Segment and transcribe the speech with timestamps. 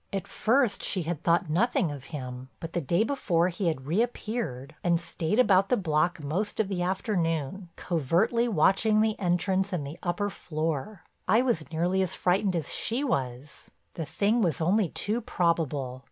[0.11, 4.73] At first she had thought nothing of him, but the day before he had reappeared,
[4.83, 9.99] and stayed about the block most of the afternoon covertly watching the entrance and the
[10.01, 11.03] upper floor.
[11.27, 15.99] I was nearly as frightened as she was—the thing was only too probable.